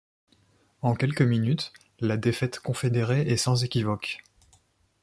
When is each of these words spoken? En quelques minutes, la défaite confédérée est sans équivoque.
En 0.81 0.95
quelques 0.95 1.21
minutes, 1.21 1.71
la 1.99 2.17
défaite 2.17 2.57
confédérée 2.59 3.21
est 3.21 3.37
sans 3.37 3.63
équivoque. 3.63 4.23